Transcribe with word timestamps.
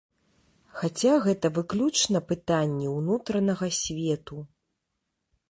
Хаця 0.79 1.13
гэта 1.25 1.51
выключна 1.57 2.23
пытанні 2.31 2.87
ўнутранага 2.97 3.67
свету. 3.83 4.35